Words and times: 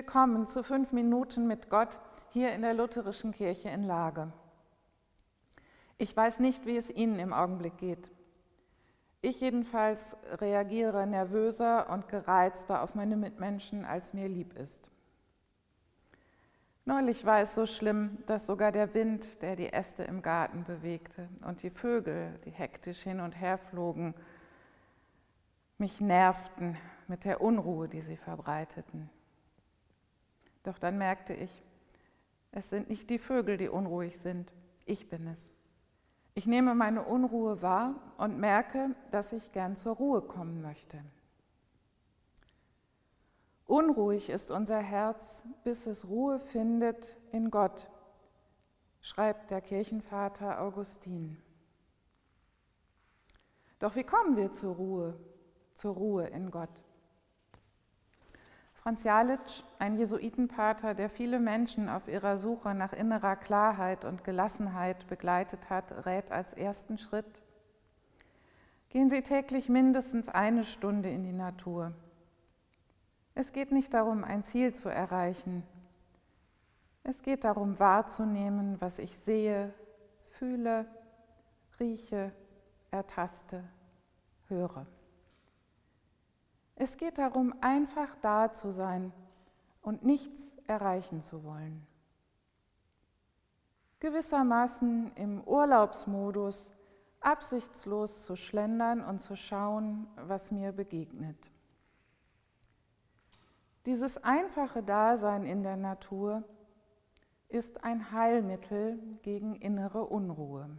Willkommen 0.00 0.46
zu 0.46 0.62
fünf 0.62 0.92
Minuten 0.92 1.46
mit 1.46 1.68
Gott 1.68 2.00
hier 2.30 2.54
in 2.54 2.62
der 2.62 2.72
Lutherischen 2.72 3.32
Kirche 3.32 3.68
in 3.68 3.84
Lage. 3.84 4.32
Ich 5.98 6.16
weiß 6.16 6.38
nicht, 6.38 6.64
wie 6.64 6.78
es 6.78 6.90
Ihnen 6.90 7.18
im 7.18 7.34
Augenblick 7.34 7.76
geht. 7.76 8.10
Ich 9.20 9.42
jedenfalls 9.42 10.16
reagiere 10.38 11.06
nervöser 11.06 11.90
und 11.90 12.08
gereizter 12.08 12.80
auf 12.80 12.94
meine 12.94 13.14
Mitmenschen, 13.18 13.84
als 13.84 14.14
mir 14.14 14.26
lieb 14.26 14.56
ist. 14.56 14.90
Neulich 16.86 17.26
war 17.26 17.40
es 17.40 17.54
so 17.54 17.66
schlimm, 17.66 18.16
dass 18.24 18.46
sogar 18.46 18.72
der 18.72 18.94
Wind, 18.94 19.42
der 19.42 19.54
die 19.54 19.70
Äste 19.70 20.04
im 20.04 20.22
Garten 20.22 20.64
bewegte, 20.64 21.28
und 21.46 21.62
die 21.62 21.68
Vögel, 21.68 22.32
die 22.46 22.52
hektisch 22.52 23.02
hin 23.02 23.20
und 23.20 23.38
her 23.38 23.58
flogen, 23.58 24.14
mich 25.76 26.00
nervten 26.00 26.78
mit 27.06 27.26
der 27.26 27.42
Unruhe, 27.42 27.86
die 27.86 28.00
sie 28.00 28.16
verbreiteten. 28.16 29.10
Doch 30.62 30.78
dann 30.78 30.98
merkte 30.98 31.34
ich, 31.34 31.64
es 32.52 32.70
sind 32.70 32.90
nicht 32.90 33.08
die 33.10 33.18
Vögel, 33.18 33.56
die 33.56 33.68
unruhig 33.68 34.18
sind, 34.18 34.52
ich 34.84 35.08
bin 35.08 35.26
es. 35.26 35.50
Ich 36.34 36.46
nehme 36.46 36.74
meine 36.74 37.04
Unruhe 37.04 37.62
wahr 37.62 37.94
und 38.16 38.38
merke, 38.38 38.94
dass 39.10 39.32
ich 39.32 39.52
gern 39.52 39.76
zur 39.76 39.96
Ruhe 39.96 40.22
kommen 40.22 40.62
möchte. 40.62 41.02
Unruhig 43.66 44.30
ist 44.30 44.50
unser 44.50 44.78
Herz, 44.78 45.44
bis 45.62 45.86
es 45.86 46.08
Ruhe 46.08 46.40
findet 46.40 47.16
in 47.30 47.50
Gott, 47.50 47.88
schreibt 49.00 49.50
der 49.50 49.60
Kirchenvater 49.60 50.60
Augustin. 50.60 51.40
Doch 53.78 53.94
wie 53.94 54.04
kommen 54.04 54.36
wir 54.36 54.52
zur 54.52 54.74
Ruhe, 54.74 55.20
zur 55.74 55.94
Ruhe 55.94 56.26
in 56.26 56.50
Gott? 56.50 56.84
Franz 58.82 59.04
Jalitsch, 59.04 59.62
ein 59.78 59.98
Jesuitenpater, 59.98 60.94
der 60.94 61.10
viele 61.10 61.38
Menschen 61.38 61.90
auf 61.90 62.08
ihrer 62.08 62.38
Suche 62.38 62.74
nach 62.74 62.94
innerer 62.94 63.36
Klarheit 63.36 64.06
und 64.06 64.24
Gelassenheit 64.24 65.06
begleitet 65.06 65.68
hat, 65.68 66.06
rät 66.06 66.32
als 66.32 66.54
ersten 66.54 66.96
Schritt, 66.96 67.42
gehen 68.88 69.10
Sie 69.10 69.20
täglich 69.20 69.68
mindestens 69.68 70.30
eine 70.30 70.64
Stunde 70.64 71.10
in 71.10 71.24
die 71.24 71.34
Natur. 71.34 71.92
Es 73.34 73.52
geht 73.52 73.70
nicht 73.70 73.92
darum, 73.92 74.24
ein 74.24 74.44
Ziel 74.44 74.74
zu 74.74 74.88
erreichen. 74.88 75.62
Es 77.02 77.20
geht 77.20 77.44
darum, 77.44 77.78
wahrzunehmen, 77.78 78.80
was 78.80 78.98
ich 78.98 79.14
sehe, 79.14 79.74
fühle, 80.24 80.86
rieche, 81.78 82.32
ertaste, 82.90 83.62
höre. 84.48 84.86
Es 86.82 86.96
geht 86.96 87.18
darum, 87.18 87.52
einfach 87.60 88.16
da 88.22 88.54
zu 88.54 88.70
sein 88.70 89.12
und 89.82 90.02
nichts 90.02 90.54
erreichen 90.66 91.20
zu 91.20 91.44
wollen. 91.44 91.86
Gewissermaßen 93.98 95.12
im 95.14 95.42
Urlaubsmodus 95.42 96.72
absichtslos 97.20 98.24
zu 98.24 98.34
schlendern 98.34 99.04
und 99.04 99.20
zu 99.20 99.36
schauen, 99.36 100.06
was 100.16 100.52
mir 100.52 100.72
begegnet. 100.72 101.52
Dieses 103.84 104.24
einfache 104.24 104.82
Dasein 104.82 105.44
in 105.44 105.62
der 105.62 105.76
Natur 105.76 106.44
ist 107.50 107.84
ein 107.84 108.10
Heilmittel 108.10 108.98
gegen 109.20 109.54
innere 109.54 110.06
Unruhe. 110.06 110.70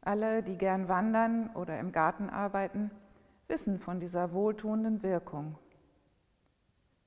Alle, 0.00 0.44
die 0.44 0.56
gern 0.56 0.88
wandern 0.88 1.50
oder 1.56 1.80
im 1.80 1.90
Garten 1.90 2.30
arbeiten, 2.30 2.92
wissen 3.48 3.78
von 3.78 3.98
dieser 3.98 4.32
wohltuenden 4.32 5.02
Wirkung. 5.02 5.58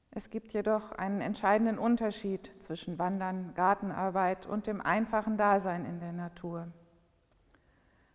Es 0.09 0.29
gibt 0.29 0.51
jedoch 0.51 0.91
einen 0.91 1.21
entscheidenden 1.21 1.77
Unterschied 1.77 2.51
zwischen 2.59 2.99
Wandern, 2.99 3.53
Gartenarbeit 3.53 4.45
und 4.45 4.67
dem 4.67 4.81
einfachen 4.81 5.37
Dasein 5.37 5.85
in 5.85 5.99
der 6.01 6.11
Natur. 6.11 6.67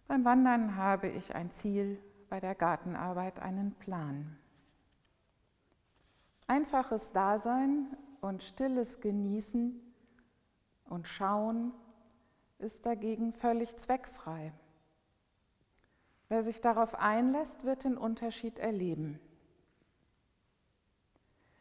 Beim 0.07 0.25
Wandern 0.25 0.77
habe 0.77 1.09
ich 1.09 1.35
ein 1.35 1.51
Ziel, 1.51 1.99
bei 2.29 2.39
der 2.39 2.55
Gartenarbeit 2.55 3.41
einen 3.41 3.73
Plan. 3.75 4.37
Einfaches 6.47 7.13
Dasein 7.13 7.97
und 8.21 8.43
stilles 8.43 9.01
Genießen 9.01 9.81
und 10.85 11.09
Schauen 11.09 11.73
ist 12.59 12.85
dagegen 12.85 13.33
völlig 13.33 13.77
zweckfrei. 13.77 14.53
Wer 16.29 16.43
sich 16.43 16.61
darauf 16.61 16.97
einlässt, 16.97 17.65
wird 17.65 17.85
den 17.85 17.97
Unterschied 17.97 18.59
erleben. 18.59 19.21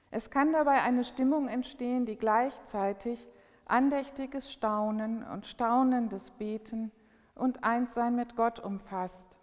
Es 0.10 0.30
kann 0.30 0.54
dabei 0.54 0.82
eine 0.82 1.04
Stimmung 1.04 1.48
entstehen, 1.48 2.06
die 2.06 2.16
gleichzeitig 2.16 3.28
andächtiges 3.66 4.52
Staunen 4.52 5.24
und 5.24 5.46
staunendes 5.46 6.32
Beten 6.32 6.92
und 7.36 7.64
Einssein 7.64 8.16
mit 8.16 8.36
Gott 8.36 8.60
umfasst, 8.60 9.40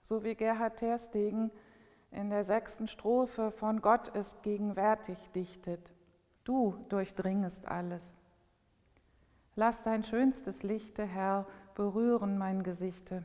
so 0.00 0.24
wie 0.24 0.34
Gerhard 0.34 0.78
Terstegen 0.78 1.50
in 2.10 2.28
der 2.28 2.44
sechsten 2.44 2.88
Strophe 2.88 3.50
von 3.50 3.80
Gott 3.80 4.08
ist 4.08 4.42
gegenwärtig 4.42 5.30
dichtet. 5.30 5.92
Du 6.44 6.76
durchdringest 6.88 7.66
alles. 7.66 8.14
Lass 9.54 9.82
dein 9.82 10.04
schönstes 10.04 10.62
Lichte, 10.62 11.04
Herr, 11.04 11.46
berühren 11.74 12.36
mein 12.36 12.62
Gesichte 12.62 13.24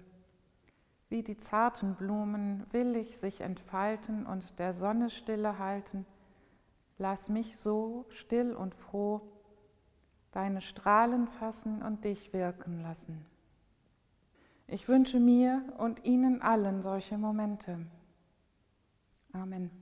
wie 1.12 1.24
die 1.24 1.38
zarten 1.38 1.96
Blumen 1.96 2.66
willig 2.72 3.18
sich 3.18 3.42
entfalten 3.42 4.26
und 4.26 4.58
der 4.60 4.74
Sonne 4.74 5.10
stille 5.10 5.60
halten, 5.60 6.06
lass 6.98 7.30
mich 7.30 7.58
so 7.58 8.06
still 8.10 8.56
und 8.56 8.74
froh 8.74 9.22
deine 10.32 10.62
Strahlen 10.62 11.28
fassen 11.28 11.82
und 11.82 12.06
dich 12.06 12.32
wirken 12.32 12.80
lassen. 12.80 13.26
Ich 14.68 14.88
wünsche 14.88 15.20
mir 15.20 15.62
und 15.78 16.06
Ihnen 16.06 16.42
allen 16.42 16.82
solche 16.82 17.18
Momente. 17.18 17.86
Amen. 19.34 19.81